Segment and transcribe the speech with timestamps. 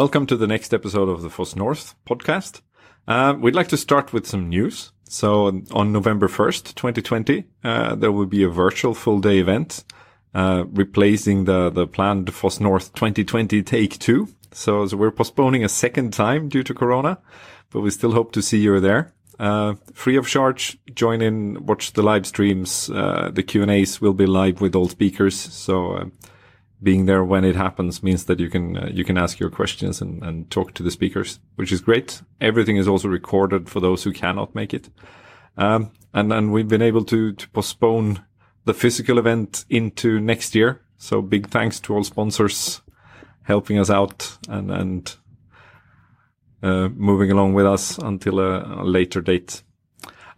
[0.00, 2.62] welcome to the next episode of the FOSS North podcast.
[3.06, 4.92] Uh, we'd like to start with some news.
[5.04, 9.84] So on November 1st, 2020, uh, there will be a virtual full day event,
[10.34, 14.28] uh, replacing the, the planned FOSS North 2020 take two.
[14.52, 17.18] So, so, we're postponing a second time due to Corona,
[17.68, 19.12] but we still hope to see you there.
[19.38, 22.88] Uh, free of charge, join in, watch the live streams.
[22.88, 25.38] Uh, the Q and A's will be live with all speakers.
[25.38, 26.04] So, uh,
[26.82, 30.00] being there when it happens means that you can uh, you can ask your questions
[30.00, 32.22] and, and talk to the speakers, which is great.
[32.40, 34.88] Everything is also recorded for those who cannot make it,
[35.56, 38.24] um, and and we've been able to to postpone
[38.64, 40.82] the physical event into next year.
[40.96, 42.82] So big thanks to all sponsors
[43.42, 45.16] helping us out and and
[46.62, 49.62] uh, moving along with us until a, a later date.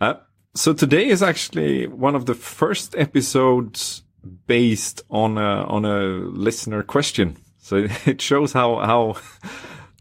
[0.01, 0.15] Uh,
[0.55, 4.03] so today is actually one of the first episodes
[4.47, 7.37] based on a on a listener question.
[7.59, 9.17] So it shows how how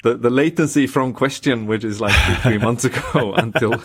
[0.04, 3.82] the, the latency from question, which is like two, three months ago until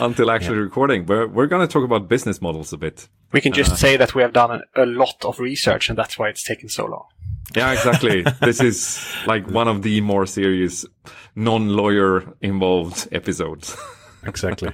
[0.00, 0.62] until actually yeah.
[0.62, 1.06] recording.
[1.06, 3.08] We're we're going to talk about business models a bit.
[3.32, 5.98] We can just uh, say that we have done a, a lot of research, and
[5.98, 7.06] that's why it's taken so long.
[7.54, 8.22] Yeah, exactly.
[8.40, 10.86] this is like one of the more serious,
[11.34, 13.76] non-lawyer involved episodes.
[14.26, 14.70] exactly.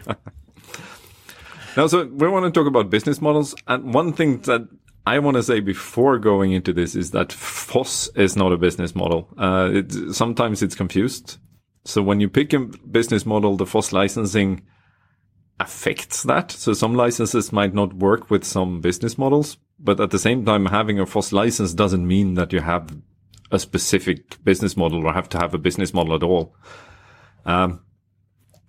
[1.76, 4.68] now, so we want to talk about business models, and one thing that
[5.08, 8.94] I want to say before going into this is that FOSS is not a business
[8.94, 9.28] model.
[9.38, 11.38] Uh, it, sometimes it's confused.
[11.86, 14.62] So when you pick a business model, the FOSS licensing
[15.58, 16.50] affects that.
[16.50, 20.66] So some licenses might not work with some business models, but at the same time,
[20.66, 22.94] having a FOSS license doesn't mean that you have
[23.50, 26.54] a specific business model or have to have a business model at all.
[27.46, 27.80] Um,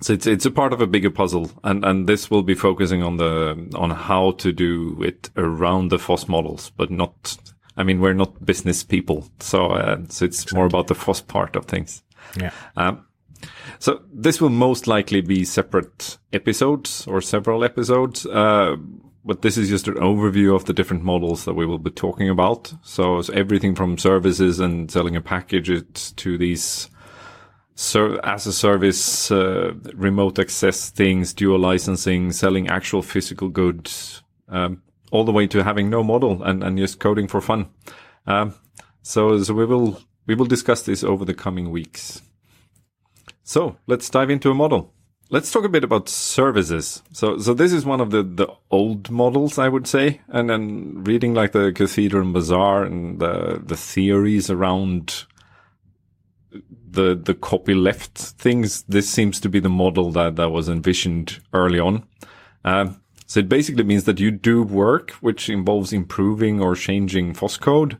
[0.02, 3.04] so it's it's a part of a bigger puzzle, and and this will be focusing
[3.04, 7.38] on the on how to do it around the FOSS models, but not.
[7.78, 11.56] I mean, we're not business people, so uh, so it's more about the FOSS part
[11.56, 12.04] of things.
[12.40, 12.52] Yeah.
[12.76, 13.06] Um,
[13.80, 18.26] so this will most likely be separate episodes or several episodes.
[18.26, 18.76] Uh,
[19.26, 22.30] but this is just an overview of the different models that we will be talking
[22.30, 22.74] about.
[22.84, 26.90] So, so everything from services and selling a package to these
[27.80, 34.82] so as a service, uh, remote access things, dual licensing, selling actual physical goods, um,
[35.12, 37.70] all the way to having no model and, and just coding for fun.
[38.28, 38.54] Um,
[39.02, 42.22] so, so we will, we will discuss this over the coming weeks.
[43.44, 44.94] So let's dive into a model.
[45.30, 47.02] Let's talk a bit about services.
[47.14, 50.20] So, so this is one of the, the old models, I would say.
[50.28, 55.28] And then reading like the Cathedral and Bazaar and the, the theories around
[57.00, 61.80] the the copyleft things, this seems to be the model that that was envisioned early
[61.80, 62.04] on.
[62.66, 67.58] Um, so it basically means that you do work which involves improving or changing FOSS
[67.58, 67.98] code,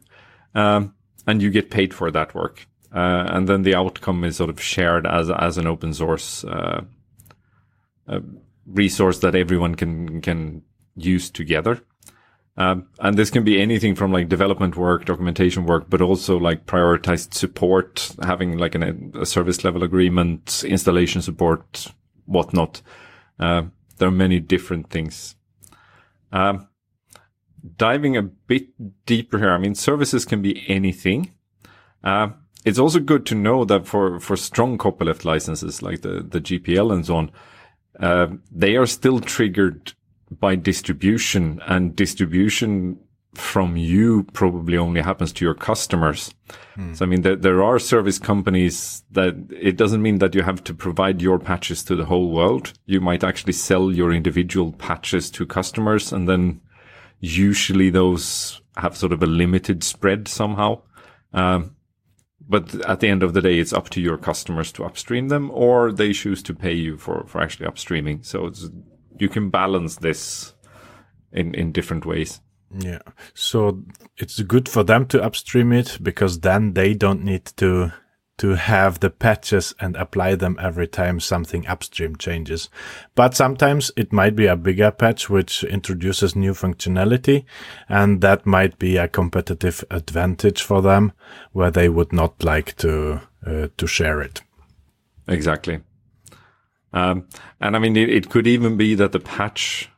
[0.56, 0.94] um,
[1.28, 2.68] and you get paid for that work.
[2.94, 6.82] Uh, and then the outcome is sort of shared as as an open source uh,
[8.66, 10.64] resource that everyone can can
[10.96, 11.82] use together.
[12.60, 16.66] Um, and this can be anything from like development work, documentation work, but also like
[16.66, 21.88] prioritized support, having like an, a service level agreement, installation support,
[22.26, 22.82] whatnot.
[23.40, 23.64] Uh,
[23.98, 25.38] there are many different things.
[26.34, 26.68] Um,
[27.78, 28.68] diving a bit
[29.06, 31.32] deeper here, I mean, services can be anything.
[32.04, 32.32] Uh,
[32.66, 36.92] it's also good to know that for, for strong copyleft licenses like the, the GPL
[36.92, 37.32] and so on,
[38.02, 39.94] uh, they are still triggered
[40.32, 43.00] by distribution and distribution
[43.36, 46.34] from you probably only happens to your customers.
[46.76, 46.94] Hmm.
[46.94, 50.64] So, I mean, there, there are service companies that it doesn't mean that you have
[50.66, 52.74] to provide your patches to the whole world.
[52.86, 56.62] You might actually sell your individual patches to customers and then
[57.20, 60.82] usually those have sort of a limited spread somehow.
[61.34, 61.76] Um,
[62.48, 65.52] but at the end of the day, it's up to your customers to upstream them
[65.54, 68.26] or they choose to pay you for, for actually upstreaming.
[68.26, 68.68] So it's
[69.20, 70.54] you can balance this
[71.32, 72.42] in in different ways.
[72.78, 73.00] Yeah.
[73.34, 73.84] So
[74.18, 77.94] it's good for them to upstream it because then they don't need to
[78.40, 82.70] to have the patches and apply them every time something upstream changes.
[83.14, 87.44] But sometimes it might be a bigger patch which introduces new functionality
[87.90, 91.12] and that might be a competitive advantage for them
[91.52, 94.42] where they would not like to uh, to share it.
[95.28, 95.82] Exactly.
[96.94, 97.28] Um,
[97.62, 99.90] and I mean, it, it, could even be that the patch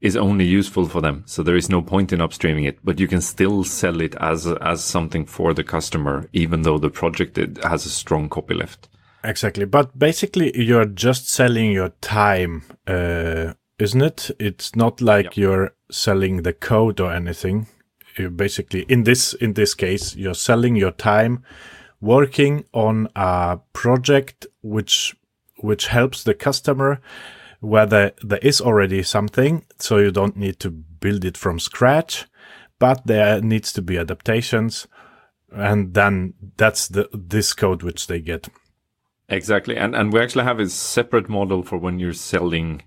[0.00, 1.22] is only useful for them.
[1.26, 4.46] So there is no point in upstreaming it, but you can still sell it as,
[4.46, 8.88] as something for the customer, even though the project has a strong copyleft.
[9.22, 9.64] Exactly.
[9.64, 14.30] But basically you're just selling your time, uh, isn't it?
[14.40, 15.36] It's not like yep.
[15.36, 17.68] you're selling the code or anything.
[18.18, 21.44] You basically, in this, in this case, you're selling your time
[22.00, 25.14] working on a project which
[25.62, 27.00] which helps the customer
[27.60, 32.26] where there, there is already something, so you don't need to build it from scratch,
[32.78, 34.88] but there needs to be adaptations,
[35.52, 38.48] and then that's the this code which they get.
[39.28, 42.82] Exactly, and and we actually have a separate model for when you're selling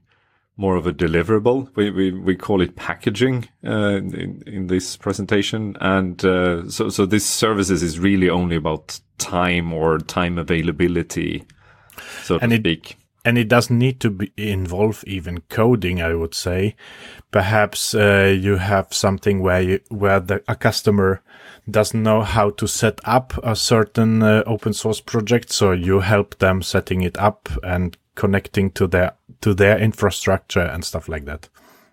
[0.58, 1.70] more of a deliverable.
[1.76, 7.06] We we, we call it packaging uh, in, in this presentation, and uh, so so
[7.06, 11.46] this services is really only about time or time availability,
[12.26, 12.98] so And to it- speak.
[13.28, 16.76] and it doesn't need to be involve even coding i would say
[17.32, 21.22] perhaps uh, you have something where you, where the, a customer
[21.70, 26.38] doesn't know how to set up a certain uh, open source project so you help
[26.38, 29.12] them setting it up and connecting to their
[29.42, 31.50] to their infrastructure and stuff like that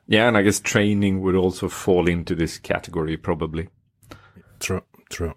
[0.08, 3.68] Yeah, and I guess training would also fall into this category probably.
[4.60, 5.32] true true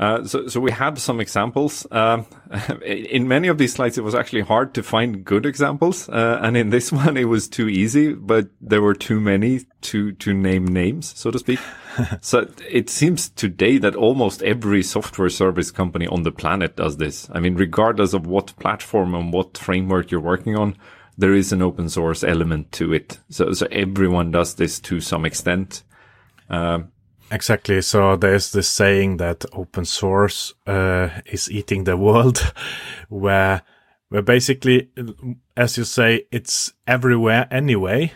[0.00, 1.84] Uh, so, so we have some examples.
[1.90, 2.26] Um,
[2.84, 6.56] in many of these slides, it was actually hard to find good examples, uh, and
[6.56, 8.12] in this one, it was too easy.
[8.12, 11.58] But there were too many to to name names, so to speak.
[12.20, 17.28] so it seems today that almost every software service company on the planet does this.
[17.32, 20.76] I mean, regardless of what platform and what framework you're working on,
[21.16, 23.18] there is an open source element to it.
[23.30, 25.82] So, so everyone does this to some extent.
[26.48, 26.92] Um,
[27.30, 27.82] Exactly.
[27.82, 32.52] So there's this saying that open source uh, is eating the world,
[33.08, 33.62] where
[34.08, 34.88] where basically,
[35.56, 38.12] as you say, it's everywhere anyway,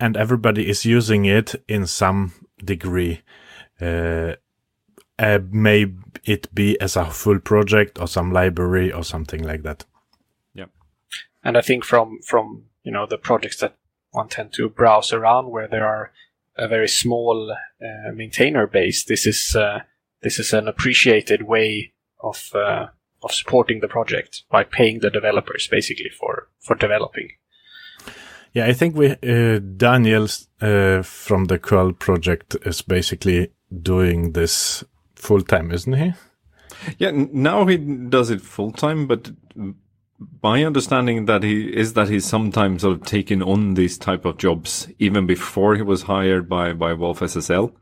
[0.00, 2.32] and everybody is using it in some
[2.64, 3.20] degree.
[3.80, 4.34] Uh,
[5.18, 5.92] uh, may
[6.24, 9.84] it be as a full project or some library or something like that.
[10.54, 10.66] Yeah,
[11.42, 13.76] and I think from from you know the projects that
[14.10, 16.12] one tend to browse around where there are
[16.56, 19.80] a very small uh, maintainer base, this is uh,
[20.22, 21.92] this is an appreciated way
[22.22, 22.86] of uh,
[23.22, 27.28] of supporting the project by paying the developers basically for for developing.
[28.52, 30.28] Yeah, I think we uh, Daniel
[30.60, 33.50] uh, from the curl project is basically
[33.82, 34.84] doing this
[35.16, 36.12] full time, isn't he?
[36.98, 39.30] Yeah, now he does it full time, but
[40.42, 44.38] my understanding that he is that he's sometimes sort of taken on these type of
[44.38, 47.72] jobs even before he was hired by by wolfSSL.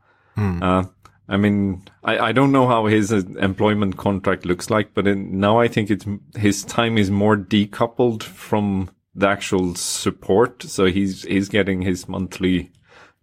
[0.63, 0.83] Uh,
[1.29, 5.39] I mean, I, I don't know how his uh, employment contract looks like, but in,
[5.39, 11.23] now I think it's his time is more decoupled from the actual support, so he's
[11.23, 12.71] he's getting his monthly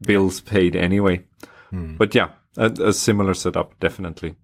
[0.03, 1.25] bills paid anyway.
[1.97, 4.37] But yeah, a, a similar setup definitely.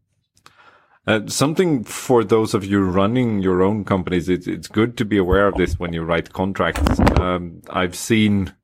[1.06, 5.16] Uh, something for those of you running your own companies, it's, it's good to be
[5.16, 6.98] aware of this when you write contracts.
[7.20, 8.54] Um, I've seen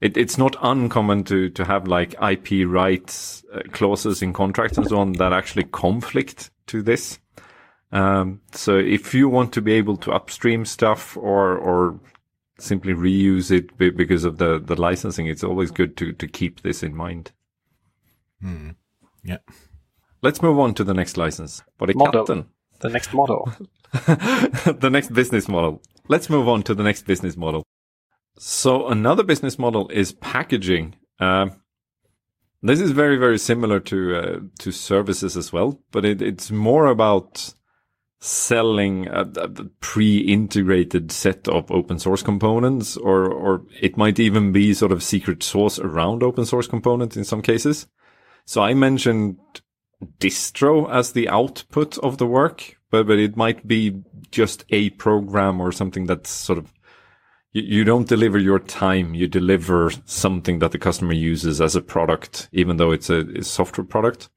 [0.00, 4.86] it, it's not uncommon to, to have like IP rights uh, clauses in contracts and
[4.86, 7.18] so on that actually conflict to this.
[7.90, 11.98] Um, so if you want to be able to upstream stuff or, or
[12.58, 16.60] simply reuse it be- because of the, the licensing, it's always good to, to keep
[16.60, 17.32] this in mind.
[19.22, 19.38] Yeah.
[20.24, 21.62] Let's move on to the next license.
[21.78, 22.24] Model.
[22.24, 22.46] Borikatten.
[22.80, 23.52] The next model.
[23.92, 25.82] the next business model.
[26.08, 27.62] Let's move on to the next business model.
[28.38, 30.94] So another business model is packaging.
[31.20, 31.60] Um,
[32.62, 36.86] this is very, very similar to uh, to services as well, but it, it's more
[36.86, 37.52] about
[38.18, 39.48] selling a, a
[39.80, 45.42] pre-integrated set of open source components, or or it might even be sort of secret
[45.42, 47.86] source around open source components in some cases.
[48.46, 49.36] So I mentioned
[50.18, 55.60] distro as the output of the work, but, but it might be just a program
[55.60, 56.72] or something that's sort of,
[57.52, 61.82] you, you don't deliver your time, you deliver something that the customer uses as a
[61.82, 64.28] product, even though it's a, a software product.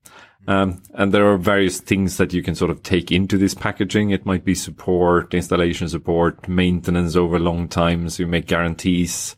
[0.48, 4.12] Um, and there are various things that you can sort of take into this packaging.
[4.12, 8.18] It might be support, installation support, maintenance over long times.
[8.18, 9.36] You make guarantees.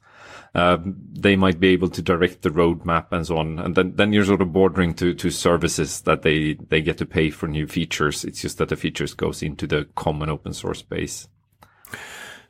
[0.55, 3.59] Um, they might be able to direct the roadmap and so on.
[3.59, 7.05] And then, then you're sort of bordering to, to services that they, they get to
[7.05, 8.25] pay for new features.
[8.25, 11.27] It's just that the features goes into the common open source base.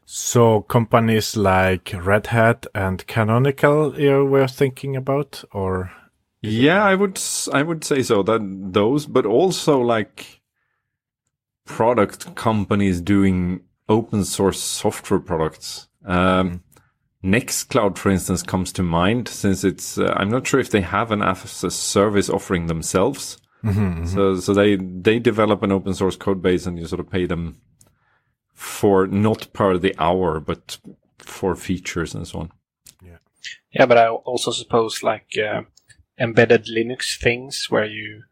[0.06, 5.92] So companies like Red Hat and Canonical you were thinking about, or
[6.42, 7.22] Yeah, I would,
[7.54, 8.42] I would say so that
[8.74, 10.42] those, but also like
[11.66, 15.88] product companies doing open source software products.
[16.06, 16.64] Um,
[17.24, 21.12] Nextcloud, for instance, comes to mind since it's, uh, I'm not sure if they have
[21.12, 23.38] an as a service offering themselves.
[24.08, 27.26] So, so they, they develop an open source code base and you sort of pay
[27.26, 27.60] them
[28.54, 30.78] for not per the hour, but
[31.18, 32.52] for features and so on.
[33.04, 33.18] Yeah.
[33.74, 35.64] Yeah, but I also suppose like uh,
[36.18, 38.24] embedded Linux things where you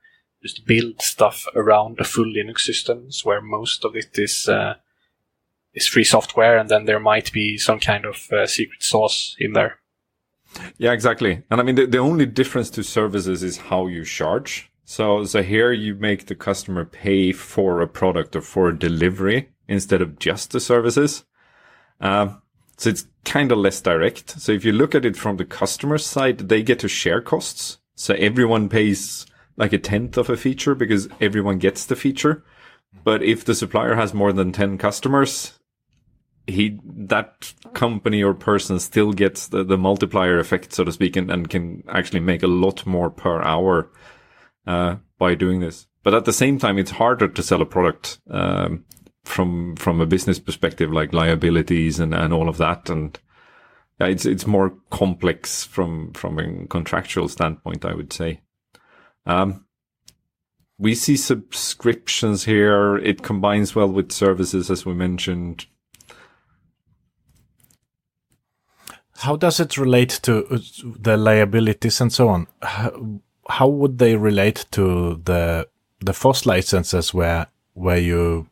[0.42, 4.76] just build stuff around a full Linux systems where most of it is uh,
[5.78, 9.54] is free software, and then there might be some kind of uh, secret sauce in
[9.54, 9.80] there.
[10.78, 11.44] Yeah, exactly.
[11.52, 14.72] And I mean, the, the only difference to services is how you charge.
[14.86, 19.50] So, so here you make the customer pay for a product or for a delivery
[19.68, 21.26] instead of just the services.
[22.00, 22.42] Um,
[22.78, 24.40] so it's kind of less direct.
[24.40, 27.80] So if you look at it from the customer side, they get to share costs.
[27.96, 29.26] So everyone pays
[29.58, 32.44] like a tenth of a feature because everyone gets the feature.
[33.04, 35.57] But if the supplier has more than 10 customers,
[36.48, 41.30] he, that company or person still gets the, the multiplier effect, so to speak, and,
[41.30, 43.92] and can actually make a lot more per hour,
[44.66, 45.88] uh, by doing this.
[46.04, 48.86] But at the same time, it's harder to sell a product, um,
[49.24, 53.20] from from a business perspective, like liabilities and, and all of that, and
[54.00, 58.42] yeah, it's it's more complex from from a contractual standpoint, I would say.
[59.26, 59.66] Um,
[60.80, 62.98] we see subscriptions here.
[62.98, 65.66] It combines well with services, as we mentioned.
[69.18, 72.48] How does it relate to uh, the liabilities and so on?
[72.62, 73.20] How,
[73.50, 75.68] how would they relate to the
[76.00, 78.48] the FOSS licenses, where where you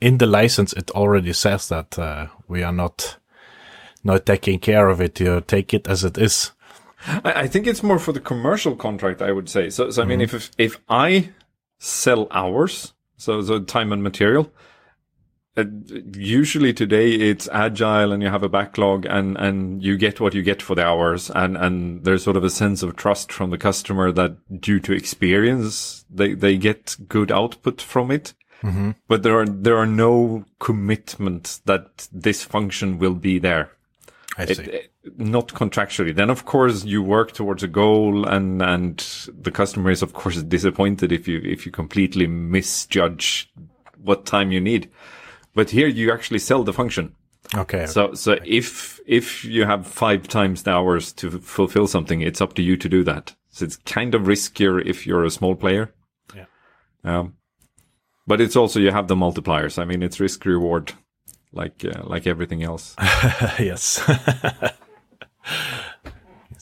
[0.00, 3.16] in the license it already says that uh, we are not
[4.04, 5.20] not taking care of it.
[5.20, 6.52] You take it as it is.
[7.06, 9.22] I, I think it's more for the commercial contract.
[9.22, 9.70] I would say.
[9.70, 11.30] So, so I mean, if, if if I
[11.78, 14.52] sell hours, so so time and material.
[15.54, 15.64] Uh,
[16.14, 20.42] usually today it's agile and you have a backlog and, and you get what you
[20.42, 23.58] get for the hours and, and there's sort of a sense of trust from the
[23.58, 28.32] customer that due to experience, they, they get good output from it.
[28.62, 28.92] Mm-hmm.
[29.08, 33.72] but there are there are no commitments that this function will be there.
[34.38, 34.62] I It- see.
[34.62, 36.14] it- not contractually.
[36.14, 38.98] Then of course you work towards a goal, and and
[39.36, 43.50] the customer is of course disappointed if you if you completely misjudge
[44.00, 44.88] what time you need.
[45.54, 47.14] But here you actually sell the function.
[47.54, 47.86] okay.
[47.86, 52.54] So so if if you have five times the hours to fulfill something, it's up
[52.54, 53.34] to you to do that.
[53.50, 55.92] So it's kind of riskier if you're a small player.
[56.34, 56.46] Yeah.
[57.04, 57.34] Um,
[58.26, 59.78] but it's also you have the multipliers.
[59.78, 60.92] I mean, it's risk reward,
[61.52, 62.94] like uh, like everything else.
[63.58, 64.00] yes.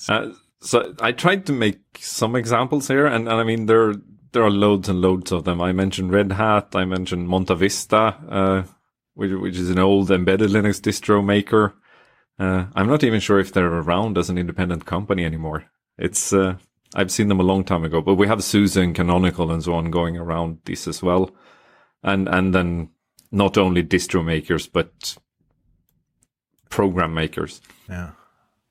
[0.09, 3.95] Uh, so I tried to make some examples here, and, and I mean there
[4.33, 5.61] there are loads and loads of them.
[5.61, 6.69] I mentioned Red Hat.
[6.75, 8.63] I mentioned MontaVista, uh,
[9.21, 11.75] which, which is an old embedded Linux distro maker.
[12.39, 15.67] Uh, I'm not even sure if they're around as an independent company anymore.
[15.99, 16.57] It's uh,
[16.95, 19.75] I've seen them a long time ago, but we have SUSE and Canonical and so
[19.75, 21.31] on going around this as well,
[22.03, 22.89] and and then
[23.31, 25.19] not only distro makers but
[26.71, 27.61] program makers.
[27.91, 28.13] Yeah.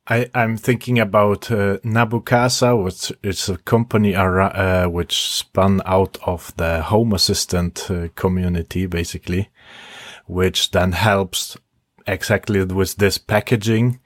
[0.07, 6.17] I, I'm thinking about uh, Nabu Casa, which is a company uh, which spun out
[6.25, 9.49] of the Home Assistant uh, community, basically,
[10.29, 11.57] which then helps
[12.07, 13.99] exactly with this packaging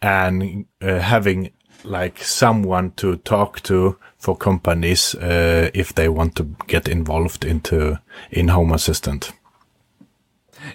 [0.00, 1.50] and uh, having
[1.84, 8.00] like someone to talk to for companies uh, if they want to get involved into
[8.30, 9.32] in Home Assistant.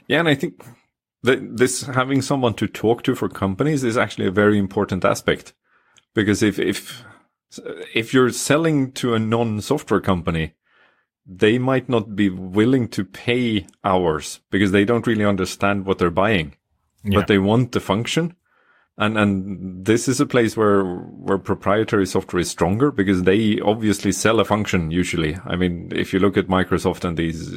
[0.07, 0.63] Yeah, and I think
[1.23, 5.53] that this having someone to talk to for companies is actually a very important aspect
[6.13, 7.03] because if if
[7.93, 10.53] if you're selling to a non-software company,
[11.37, 16.11] they might not be willing to pay hours because they don't really understand what they're
[16.11, 16.55] buying,
[17.03, 17.19] Yeah.
[17.19, 18.35] but they want the function.
[18.97, 24.11] And, and this is a place where, where proprietary software is stronger because they obviously
[24.11, 25.37] sell a function usually.
[25.45, 27.49] I mean, if you look at Microsoft and these,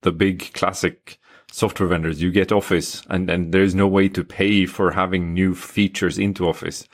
[0.00, 1.18] the big classic
[1.52, 5.54] software vendors, you get Office and, and there's no way to pay for having new
[5.54, 6.88] features into Office.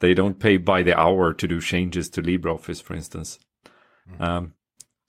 [0.00, 3.38] They don't pay by the hour to do changes to LibreOffice, for instance.
[4.18, 4.54] Um,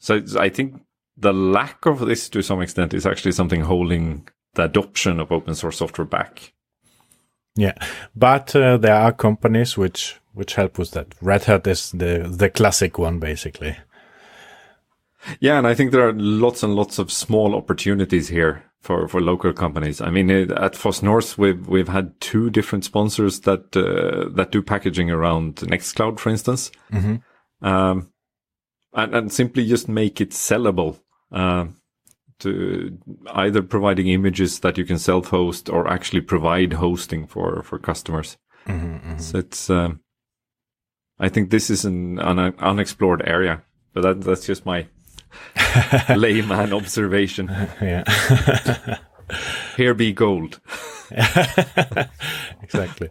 [0.03, 0.81] so I think
[1.17, 5.55] the lack of this to some extent is actually something holding the adoption of open
[5.55, 6.53] source software back.
[7.55, 7.73] Yeah,
[8.15, 11.07] but uh, there are companies which which help with that.
[11.21, 13.77] Red Hat is the the classic one, basically.
[15.39, 19.21] Yeah, and I think there are lots and lots of small opportunities here for, for
[19.21, 20.01] local companies.
[20.01, 24.61] I mean, at Foss North, we've we've had two different sponsors that uh, that do
[24.61, 27.21] packaging around Nextcloud, for instance, Mhm.
[27.61, 28.09] um,
[28.93, 30.99] and and simply just make it sellable.
[31.31, 31.65] Uh,
[32.39, 32.97] to
[33.33, 38.37] either providing images that you can self-host or actually provide hosting for for customers.
[38.67, 39.99] Mm-hmm, So it's, um,
[41.19, 44.87] I think this is an, un- unexplored area, but that, that's just my
[46.15, 47.47] layman observation.
[47.81, 48.03] Yeah,
[49.77, 50.59] Here be gold.
[52.61, 53.09] exactly.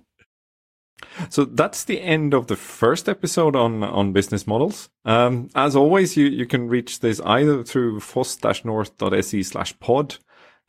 [1.30, 4.88] So that's the end of the first episode on, on business models.
[5.04, 10.16] Um, as always, you, you can reach this either through foss-north.se slash pod,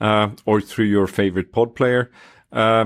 [0.02, 2.12] uh, or through your favorite pod player,
[2.52, 2.86] uh,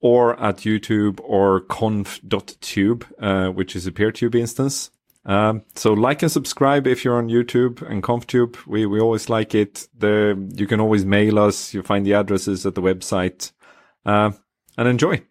[0.00, 4.90] or at YouTube or conf.tube, uh, which is a PeerTube instance.
[5.24, 8.66] Um, so like and subscribe if you're on YouTube and ConfTube.
[8.66, 9.86] We, we always like it.
[9.96, 11.74] The, you can always mail us.
[11.74, 13.52] You find the addresses at the website,
[14.06, 14.30] uh,
[14.76, 15.22] and enjoy.